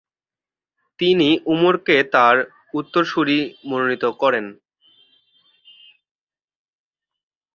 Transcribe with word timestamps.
তিনি 0.99 1.29
উমরকে 1.45 1.97
তার 2.13 2.35
উত্তরসুরি 2.73 3.37
মনোনীত 3.69 4.03
করেন। 4.21 4.45